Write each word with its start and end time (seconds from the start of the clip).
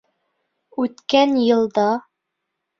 Үткән 0.85 1.37
йылда 1.45 1.87